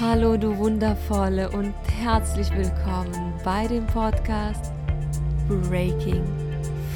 [0.00, 4.72] Hallo du wundervolle und herzlich willkommen bei dem Podcast
[5.46, 6.24] Breaking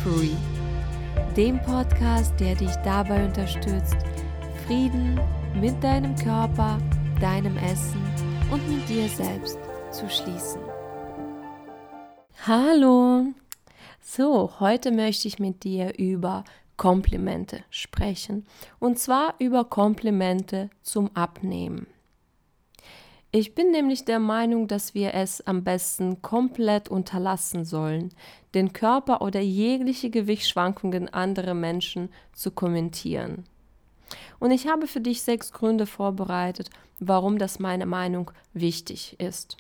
[0.03, 0.35] Free.
[1.37, 3.97] Dem Podcast, der dich dabei unterstützt,
[4.67, 5.21] Frieden
[5.55, 6.79] mit deinem Körper,
[7.21, 8.03] deinem Essen
[8.51, 9.61] und mit dir selbst
[9.93, 10.61] zu schließen.
[12.49, 13.27] Hallo!
[14.03, 16.43] So, heute möchte ich mit dir über
[16.77, 18.45] Komplimente sprechen.
[18.81, 21.87] Und zwar über Komplimente zum Abnehmen.
[23.31, 28.15] Ich bin nämlich der Meinung, dass wir es am besten komplett unterlassen sollen,
[28.55, 33.45] den Körper oder jegliche Gewichtsschwankungen anderer Menschen zu kommentieren.
[34.39, 36.71] Und ich habe für dich sechs Gründe vorbereitet,
[37.01, 39.59] warum das meiner Meinung wichtig ist.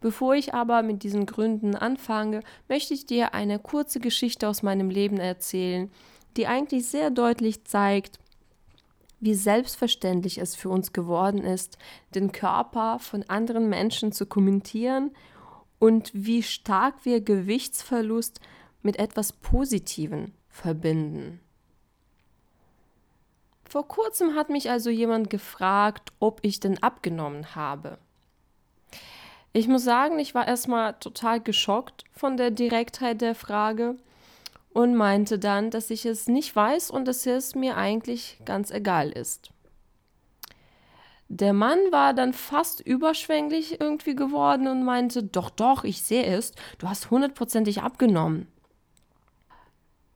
[0.00, 4.90] Bevor ich aber mit diesen Gründen anfange, möchte ich dir eine kurze Geschichte aus meinem
[4.90, 5.88] Leben erzählen,
[6.36, 8.18] die eigentlich sehr deutlich zeigt,
[9.20, 11.78] wie selbstverständlich es für uns geworden ist,
[12.14, 15.10] den Körper von anderen Menschen zu kommentieren
[15.78, 18.40] und wie stark wir Gewichtsverlust
[18.82, 21.40] mit etwas Positivem verbinden.
[23.68, 27.98] Vor kurzem hat mich also jemand gefragt, ob ich denn abgenommen habe.
[29.52, 33.96] Ich muss sagen, ich war erstmal total geschockt von der Direktheit der Frage
[34.78, 39.10] und meinte dann, dass ich es nicht weiß und dass es mir eigentlich ganz egal
[39.10, 39.50] ist.
[41.26, 46.52] Der Mann war dann fast überschwänglich irgendwie geworden und meinte, doch, doch, ich sehe es,
[46.78, 48.46] du hast hundertprozentig abgenommen.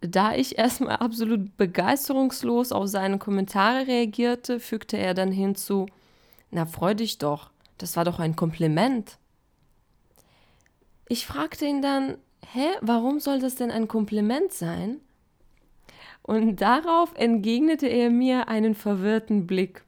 [0.00, 5.86] Da ich erstmal absolut begeisterungslos auf seine Kommentare reagierte, fügte er dann hinzu,
[6.52, 9.18] na freu dich doch, das war doch ein Kompliment.
[11.08, 12.16] Ich fragte ihn dann,
[12.52, 15.00] hä, warum soll das denn ein Kompliment sein?
[16.22, 19.84] Und darauf entgegnete er mir einen verwirrten Blick.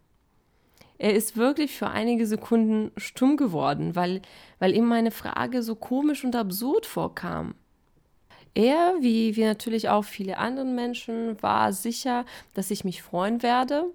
[0.99, 4.23] Er ist wirklich für einige Sekunden stumm geworden, weil,
[4.59, 7.55] weil ihm meine Frage so komisch und absurd vorkam.
[8.55, 12.25] Er, wie, wie natürlich auch viele andere Menschen, war sicher,
[12.55, 13.87] dass ich mich freuen werde,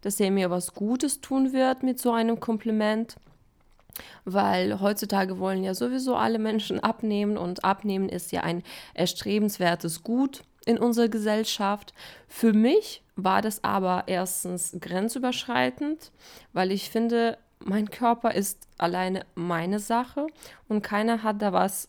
[0.00, 3.16] dass er mir was Gutes tun wird mit so einem Kompliment
[4.24, 8.62] weil heutzutage wollen ja sowieso alle Menschen abnehmen und abnehmen ist ja ein
[8.94, 11.94] erstrebenswertes Gut in unserer Gesellschaft.
[12.28, 16.12] Für mich war das aber erstens grenzüberschreitend,
[16.52, 20.26] weil ich finde, mein Körper ist alleine meine Sache
[20.68, 21.88] und keiner hat da was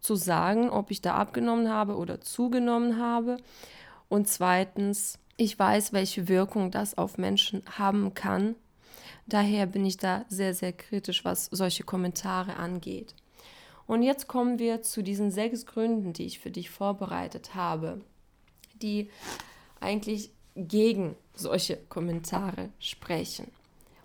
[0.00, 3.38] zu sagen, ob ich da abgenommen habe oder zugenommen habe.
[4.08, 8.54] Und zweitens, ich weiß, welche Wirkung das auf Menschen haben kann,
[9.28, 13.14] Daher bin ich da sehr, sehr kritisch, was solche Kommentare angeht.
[13.86, 18.00] Und jetzt kommen wir zu diesen sechs Gründen, die ich für dich vorbereitet habe,
[18.82, 19.10] die
[19.80, 23.50] eigentlich gegen solche Kommentare sprechen.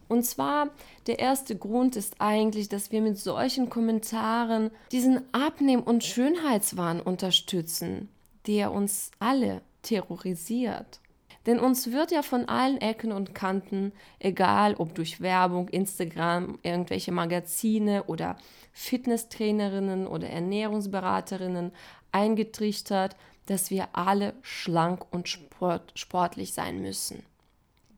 [0.08, 0.70] Und zwar,
[1.08, 8.10] der erste Grund ist eigentlich, dass wir mit solchen Kommentaren diesen Abnehm- und Schönheitswahn unterstützen,
[8.46, 11.00] der uns alle terrorisiert.
[11.46, 17.12] Denn uns wird ja von allen Ecken und Kanten, egal ob durch Werbung, Instagram, irgendwelche
[17.12, 18.38] Magazine oder
[18.72, 21.72] Fitnesstrainerinnen oder Ernährungsberaterinnen
[22.12, 23.16] eingetrichtert,
[23.48, 27.24] dass wir alle schlank und sport, sportlich sein müssen.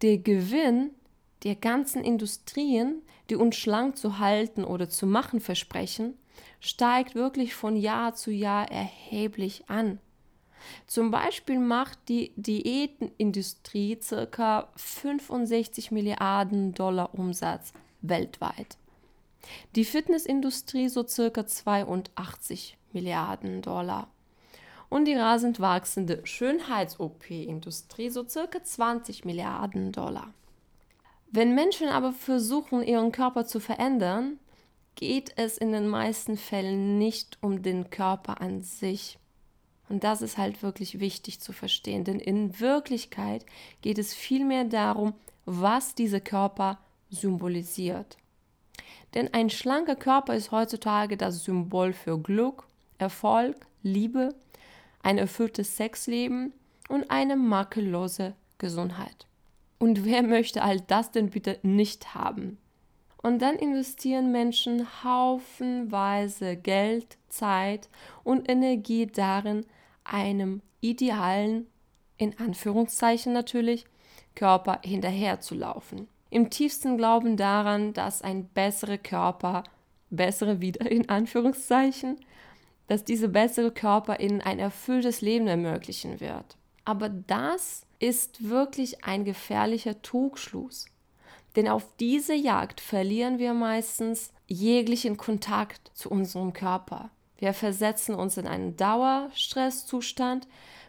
[0.01, 0.91] Der Gewinn
[1.43, 6.15] der ganzen Industrien, die uns schlank zu halten oder zu machen versprechen,
[6.59, 9.99] steigt wirklich von Jahr zu Jahr erheblich an.
[10.87, 13.97] Zum Beispiel macht die Diätenindustrie
[14.31, 14.69] ca.
[14.75, 18.77] 65 Milliarden Dollar Umsatz weltweit.
[19.75, 21.45] Die Fitnessindustrie so ca.
[21.45, 24.07] 82 Milliarden Dollar.
[24.89, 28.63] Und die rasend wachsende Schönheits-OP-Industrie so ca.
[28.63, 30.33] 20 Milliarden Dollar.
[31.31, 34.39] Wenn Menschen aber versuchen, ihren Körper zu verändern,
[34.95, 39.19] geht es in den meisten Fällen nicht um den Körper an sich,
[39.89, 43.45] und das ist halt wirklich wichtig zu verstehen, denn in Wirklichkeit
[43.81, 45.13] geht es vielmehr darum,
[45.45, 46.79] was dieser Körper
[47.09, 48.17] symbolisiert.
[49.13, 52.67] Denn ein schlanker Körper ist heutzutage das Symbol für Glück,
[52.97, 54.33] Erfolg, Liebe,
[55.03, 56.51] ein erfülltes Sexleben
[56.89, 59.27] und eine makellose Gesundheit.
[59.77, 62.57] Und wer möchte all das denn bitte nicht haben?
[63.21, 67.89] Und dann investieren Menschen haufenweise Geld, Zeit
[68.23, 69.65] und Energie darin,
[70.05, 71.67] einem idealen,
[72.17, 73.85] in Anführungszeichen natürlich,
[74.35, 76.07] Körper hinterherzulaufen.
[76.29, 79.63] Im tiefsten Glauben daran, dass ein besserer Körper,
[80.09, 82.17] bessere wieder in Anführungszeichen,
[82.87, 86.57] dass diese bessere Körper ihnen ein erfülltes Leben ermöglichen wird.
[86.83, 90.85] Aber das ist wirklich ein gefährlicher Trugschluss.
[91.55, 97.09] Denn auf diese Jagd verlieren wir meistens jeglichen Kontakt zu unserem Körper.
[97.45, 100.47] Wir versetzen uns in einen Dauerstresszustand,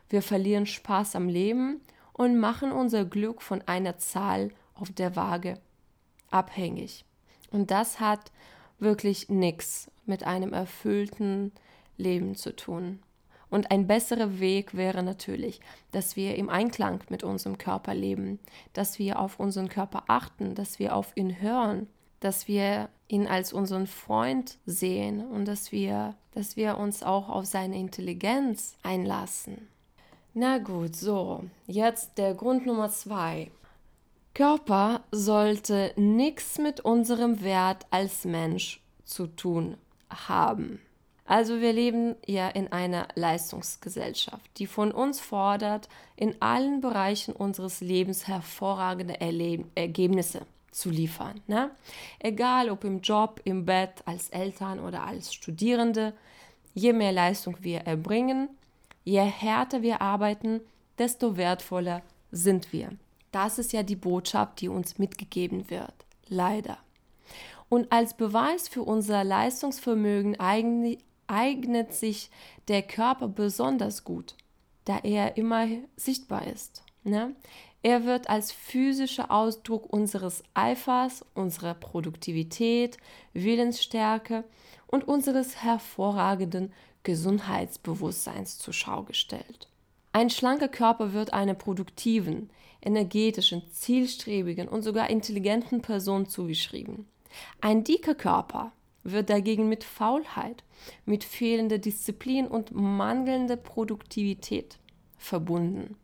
[0.08, 1.82] wir verlieren Spaß am Leben
[2.14, 5.60] und machen unser Glück von einer Zahl auf der Waage
[6.30, 7.04] abhängig.
[7.50, 8.32] Und das hat
[8.78, 11.52] wirklich nichts mit einem erfüllten
[11.98, 13.00] Leben zu tun.
[13.50, 15.60] Und ein besserer Weg wäre natürlich,
[15.92, 18.38] dass wir im Einklang mit unserem Körper leben,
[18.72, 21.86] dass wir auf unseren Körper achten, dass wir auf ihn hören,
[22.20, 27.46] dass wir ihn als unseren Freund sehen und dass wir, dass wir uns auch auf
[27.46, 29.68] seine Intelligenz einlassen.
[30.34, 33.50] Na gut, so, jetzt der Grund Nummer zwei.
[34.34, 39.78] Körper sollte nichts mit unserem Wert als Mensch zu tun
[40.10, 40.80] haben.
[41.24, 47.80] Also wir leben ja in einer Leistungsgesellschaft, die von uns fordert, in allen Bereichen unseres
[47.80, 50.42] Lebens hervorragende Erleb Ergebnisse
[50.76, 51.40] zu liefern.
[51.46, 51.70] Ne?
[52.18, 56.12] Egal ob im Job, im Bett, als Eltern oder als Studierende,
[56.74, 58.50] je mehr Leistung wir erbringen,
[59.02, 60.60] je härter wir arbeiten,
[60.98, 62.90] desto wertvoller sind wir.
[63.32, 65.94] Das ist ja die Botschaft, die uns mitgegeben wird.
[66.28, 66.76] Leider.
[67.70, 72.30] Und als Beweis für unser Leistungsvermögen eignet sich
[72.68, 74.34] der Körper besonders gut,
[74.84, 76.82] da er immer sichtbar ist.
[77.02, 77.34] Ne?
[77.86, 82.96] Er wird als physischer Ausdruck unseres Eifers, unserer Produktivität,
[83.32, 84.42] Willensstärke
[84.88, 86.72] und unseres hervorragenden
[87.04, 89.68] Gesundheitsbewusstseins zur Schau gestellt.
[90.10, 92.50] Ein schlanker Körper wird einer produktiven,
[92.82, 97.06] energetischen, zielstrebigen und sogar intelligenten Person zugeschrieben.
[97.60, 98.72] Ein dicker Körper
[99.04, 100.64] wird dagegen mit Faulheit,
[101.04, 104.76] mit fehlender Disziplin und mangelnder Produktivität
[105.16, 105.96] verbunden.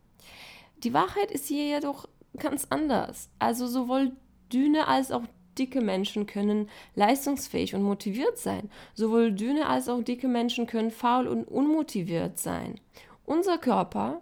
[0.83, 2.07] Die Wahrheit ist hier jedoch
[2.37, 3.29] ganz anders.
[3.39, 4.11] Also sowohl
[4.51, 5.23] dünne als auch
[5.57, 8.69] dicke Menschen können leistungsfähig und motiviert sein.
[8.93, 12.79] Sowohl dünne als auch dicke Menschen können faul und unmotiviert sein.
[13.25, 14.21] Unser Körper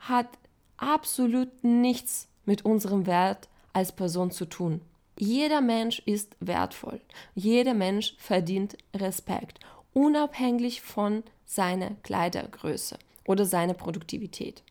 [0.00, 0.28] hat
[0.76, 4.82] absolut nichts mit unserem Wert als Person zu tun.
[5.18, 7.00] Jeder Mensch ist wertvoll.
[7.34, 9.60] Jeder Mensch verdient Respekt,
[9.92, 14.62] unabhängig von seiner Kleidergröße oder seiner Produktivität.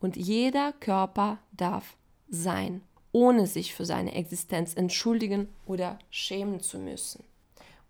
[0.00, 1.96] Und jeder Körper darf
[2.28, 2.82] sein,
[3.12, 7.24] ohne sich für seine Existenz entschuldigen oder schämen zu müssen.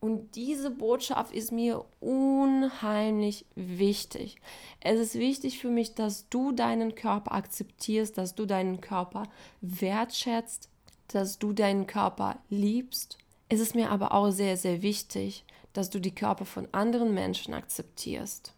[0.05, 4.37] Und diese Botschaft ist mir unheimlich wichtig.
[4.81, 9.23] Es ist wichtig für mich, dass du deinen Körper akzeptierst, dass du deinen Körper
[9.63, 10.69] wertschätzt,
[11.09, 13.17] dass du deinen Körper liebst.
[13.49, 17.55] Es ist mir aber auch sehr, sehr wichtig, dass du die Körper von anderen Menschen
[17.55, 18.53] akzeptierst.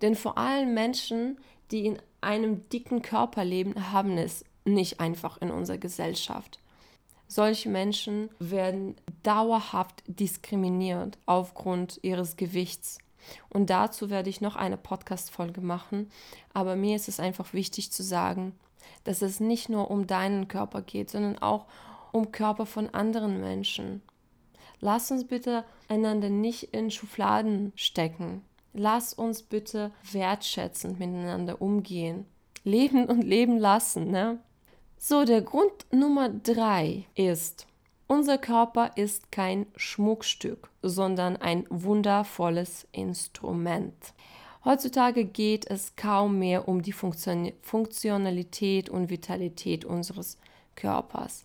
[0.00, 1.38] Denn vor allem Menschen,
[1.72, 6.58] die in einem dicken Körper leben, haben es nicht einfach in unserer Gesellschaft.
[7.28, 12.98] Solche Menschen werden dauerhaft diskriminiert aufgrund ihres Gewichts.
[13.48, 16.10] Und dazu werde ich noch eine Podcast-Folge machen.
[16.52, 18.52] Aber mir ist es einfach wichtig zu sagen,
[19.04, 21.66] dass es nicht nur um deinen Körper geht, sondern auch
[22.12, 24.02] um Körper von anderen Menschen.
[24.80, 28.42] Lass uns bitte einander nicht in Schubladen stecken.
[28.74, 32.26] Lass uns bitte wertschätzend miteinander umgehen.
[32.64, 34.40] Leben und leben lassen, ne?
[34.98, 37.66] So, der Grund Nummer drei ist,
[38.06, 43.94] unser Körper ist kein Schmuckstück, sondern ein wundervolles Instrument.
[44.64, 50.38] Heutzutage geht es kaum mehr um die Funktionalität und Vitalität unseres
[50.74, 51.44] Körpers.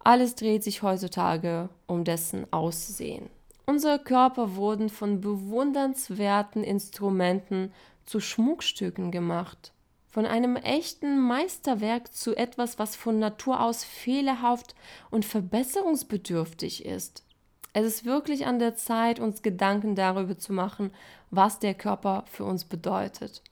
[0.00, 3.30] Alles dreht sich heutzutage um dessen Aussehen.
[3.72, 7.72] Unser Körper wurden von bewundernswerten Instrumenten
[8.04, 9.72] zu Schmuckstücken gemacht.
[10.10, 14.74] Von einem echten Meisterwerk zu etwas, was von Natur aus fehlerhaft
[15.10, 17.24] und verbesserungsbedürftig ist.
[17.72, 20.90] Es ist wirklich an der Zeit, uns Gedanken darüber zu machen,
[21.30, 23.42] was der Körper für uns bedeutet.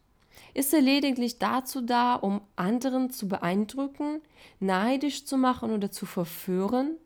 [0.52, 4.20] Ist er lediglich dazu da, um anderen zu beeindrucken,
[4.58, 6.98] neidisch zu machen oder zu verführen?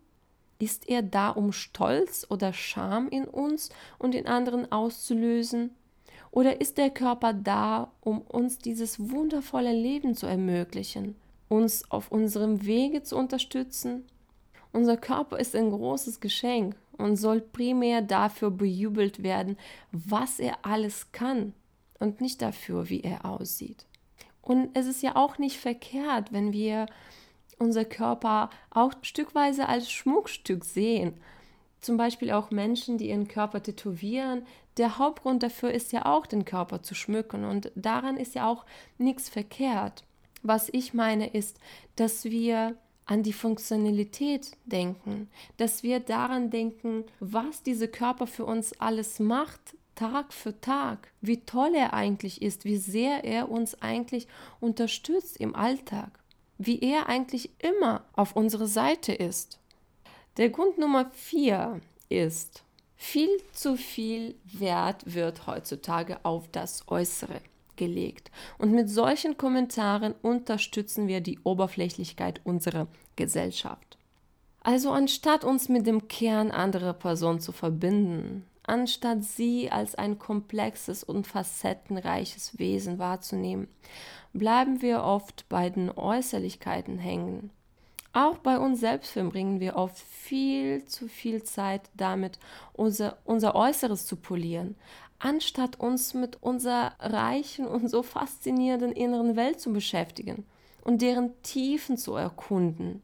[0.58, 5.70] Ist er da, um Stolz oder Scham in uns und in anderen auszulösen?
[6.30, 11.16] Oder ist der Körper da, um uns dieses wundervolle Leben zu ermöglichen,
[11.48, 14.04] uns auf unserem Wege zu unterstützen?
[14.72, 19.56] Unser Körper ist ein großes Geschenk und soll primär dafür bejubelt werden,
[19.92, 21.52] was er alles kann
[22.00, 23.86] und nicht dafür, wie er aussieht.
[24.42, 26.86] Und es ist ja auch nicht verkehrt, wenn wir
[27.64, 31.14] unser Körper auch stückweise als Schmuckstück sehen.
[31.80, 34.46] Zum Beispiel auch Menschen, die ihren Körper tätowieren.
[34.76, 37.44] Der Hauptgrund dafür ist ja auch, den Körper zu schmücken.
[37.44, 38.64] Und daran ist ja auch
[38.98, 40.04] nichts verkehrt.
[40.42, 41.58] Was ich meine ist,
[41.96, 45.28] dass wir an die Funktionalität denken,
[45.58, 51.44] dass wir daran denken, was dieser Körper für uns alles macht, Tag für Tag, wie
[51.44, 54.26] toll er eigentlich ist, wie sehr er uns eigentlich
[54.60, 56.18] unterstützt im Alltag,
[56.58, 59.58] wie er eigentlich immer auf unserer Seite ist.
[60.36, 62.64] Der Grund Nummer vier ist,
[62.96, 67.40] viel zu viel Wert wird heutzutage auf das Äußere
[67.76, 68.30] gelegt.
[68.58, 73.98] Und mit solchen Kommentaren unterstützen wir die Oberflächlichkeit unserer Gesellschaft.
[74.60, 81.04] Also anstatt uns mit dem Kern anderer Personen zu verbinden, anstatt sie als ein komplexes
[81.04, 83.68] und facettenreiches Wesen wahrzunehmen,
[84.32, 87.50] bleiben wir oft bei den Äußerlichkeiten hängen.
[88.12, 92.38] Auch bei uns selbst verbringen wir oft viel zu viel Zeit damit,
[92.72, 94.76] unser, unser Äußeres zu polieren,
[95.18, 100.44] anstatt uns mit unserer reichen und so faszinierenden inneren Welt zu beschäftigen
[100.84, 103.02] und deren Tiefen zu erkunden.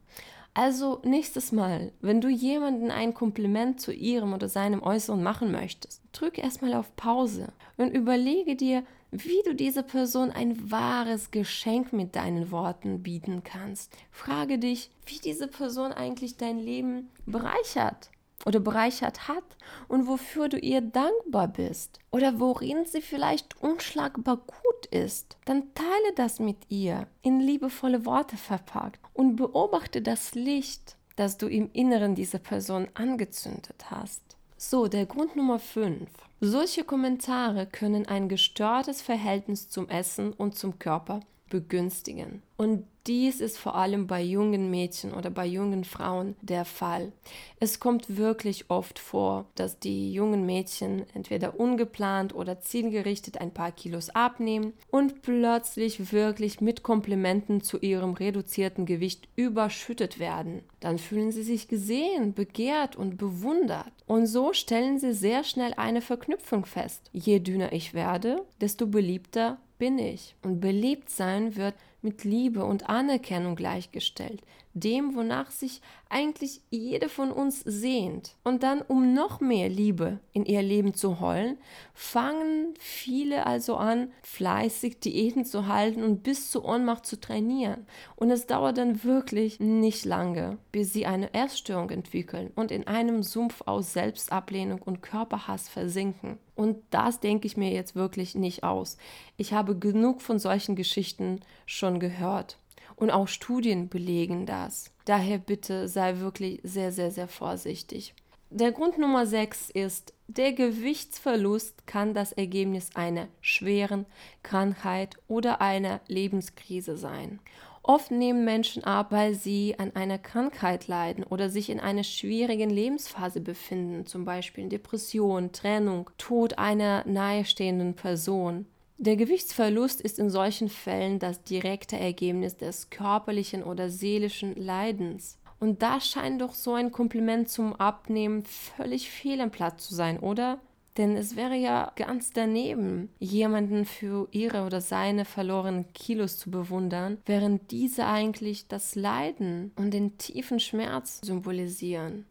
[0.61, 6.03] Also nächstes Mal, wenn du jemanden ein Kompliment zu ihrem oder seinem Äußeren machen möchtest,
[6.13, 12.15] drück erstmal auf Pause und überlege dir, wie du dieser Person ein wahres Geschenk mit
[12.15, 13.97] deinen Worten bieten kannst.
[14.11, 18.11] Frage dich, wie diese Person eigentlich dein Leben bereichert
[18.45, 19.45] oder bereichert hat
[19.89, 26.15] und wofür du ihr dankbar bist oder worin sie vielleicht unschlagbar gut ist, dann teile
[26.17, 32.15] das mit ihr in liebevolle Worte verpackt und beobachte das Licht, das du im Inneren
[32.15, 34.23] dieser Person angezündet hast.
[34.57, 36.09] So, der Grund Nummer 5.
[36.41, 41.21] Solche Kommentare können ein gestörtes Verhältnis zum Essen und zum Körper
[41.51, 42.43] begünstigen.
[42.57, 47.13] Und dies ist vor allem bei jungen Mädchen oder bei jungen Frauen der Fall.
[47.59, 53.73] Es kommt wirklich oft vor, dass die jungen Mädchen entweder ungeplant oder zielgerichtet ein paar
[53.73, 60.63] Kilos abnehmen und plötzlich wirklich mit Komplimenten zu ihrem reduzierten Gewicht überschüttet werden.
[60.81, 63.93] Dann fühlen sie sich gesehen, begehrt und bewundert.
[64.07, 67.11] Und so stellen sie sehr schnell eine Verknüpfung fest.
[67.13, 70.37] Je dünner ich werde, desto beliebter bin ich.
[70.43, 74.43] Und beliebt sein wird mit Liebe und Anerkennung gleichgestellt,
[74.75, 75.81] dem, wonach sich
[76.11, 78.37] eigentlich jede von uns sehnt.
[78.43, 81.57] Und dann, um noch mehr Liebe in ihr Leben zu holen,
[81.95, 87.87] fangen viele also an, fleißig Diäten zu halten und bis zur Ohnmacht zu trainieren.
[88.17, 93.23] Und es dauert dann wirklich nicht lange, bis sie eine Erststörung entwickeln und in einem
[93.23, 96.39] Sumpf aus Selbstablehnung und Körperhass versinken.
[96.57, 98.99] Und das denke ich mir jetzt wirklich nicht aus.
[99.37, 102.59] Ich habe genug von solchen Geschichten schon gehört.
[102.97, 104.93] Und auch Studien belegen das.
[105.11, 108.15] Daher bitte sei wirklich sehr, sehr, sehr vorsichtig.
[108.49, 114.07] Der Grund Nummer 6 ist, der Gewichtsverlust kann das Ergebnis einer schweren
[114.45, 117.41] Krankheit oder einer Lebenskrise sein.
[117.83, 122.71] Oft nehmen Menschen ab, weil sie an einer Krankheit leiden oder sich in einer schwierigen
[122.71, 128.65] Lebensphase befinden, zum Beispiel Depression, Trennung, Tod einer nahestehenden Person.
[129.03, 135.39] Der Gewichtsverlust ist in solchen Fällen das direkte Ergebnis des körperlichen oder seelischen Leidens.
[135.59, 140.19] Und da scheint doch so ein Kompliment zum Abnehmen völlig fehl am Platz zu sein,
[140.19, 140.61] oder?
[140.99, 147.17] Denn es wäre ja ganz daneben, jemanden für ihre oder seine verlorenen Kilos zu bewundern,
[147.25, 152.27] während diese eigentlich das Leiden und den tiefen Schmerz symbolisieren.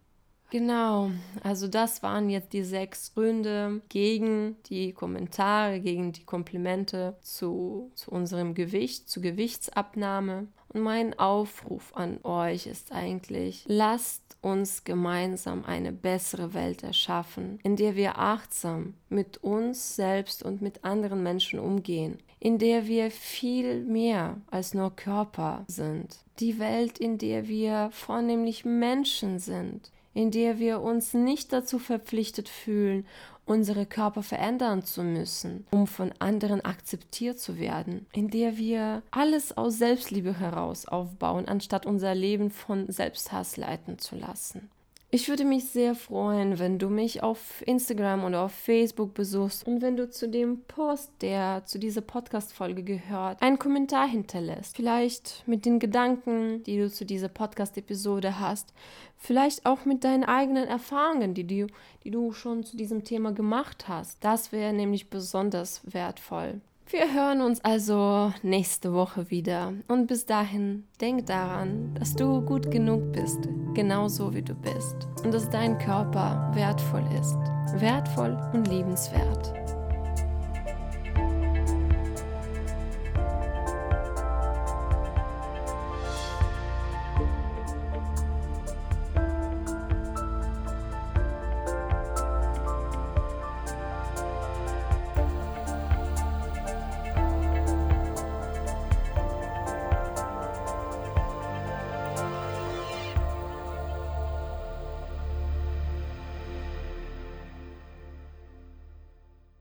[0.51, 1.11] Genau,
[1.43, 8.09] also das waren jetzt die sechs Gründe gegen die Kommentare, gegen die Komplimente zu, zu
[8.09, 10.47] unserem Gewicht, zur Gewichtsabnahme.
[10.69, 17.75] Und mein Aufruf an euch ist eigentlich, lasst uns gemeinsam eine bessere Welt erschaffen, in
[17.75, 23.83] der wir achtsam mit uns selbst und mit anderen Menschen umgehen, in der wir viel
[23.83, 26.17] mehr als nur Körper sind.
[26.39, 32.49] Die Welt, in der wir vornehmlich Menschen sind, in der wir uns nicht dazu verpflichtet
[32.49, 33.05] fühlen,
[33.45, 39.57] unsere Körper verändern zu müssen, um von anderen akzeptiert zu werden, in der wir alles
[39.57, 44.69] aus Selbstliebe heraus aufbauen, anstatt unser Leben von Selbsthass leiten zu lassen.
[45.11, 49.81] Ich würde mich sehr freuen, wenn du mich auf Instagram oder auf Facebook besuchst und
[49.81, 54.75] wenn du zu dem Post, der zu dieser Podcast-Folge gehört, einen Kommentar hinterlässt.
[54.75, 58.71] Vielleicht mit den Gedanken, die du zu dieser Podcast-Episode hast.
[59.17, 61.65] Vielleicht auch mit deinen eigenen Erfahrungen, die du,
[62.03, 64.23] die du schon zu diesem Thema gemacht hast.
[64.23, 66.61] Das wäre nämlich besonders wertvoll.
[66.91, 69.73] Wir hören uns also nächste Woche wieder.
[69.87, 75.07] Und bis dahin, denk daran, dass du gut genug bist, genauso wie du bist.
[75.23, 77.37] Und dass dein Körper wertvoll ist.
[77.79, 79.53] Wertvoll und liebenswert.